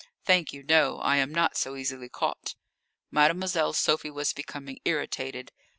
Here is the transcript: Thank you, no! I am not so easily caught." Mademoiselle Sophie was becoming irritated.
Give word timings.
Thank 0.25 0.51
you, 0.51 0.63
no! 0.63 0.97
I 0.97 1.17
am 1.17 1.31
not 1.31 1.55
so 1.55 1.75
easily 1.75 2.09
caught." 2.09 2.55
Mademoiselle 3.11 3.73
Sophie 3.73 4.09
was 4.09 4.33
becoming 4.33 4.79
irritated. 4.83 5.51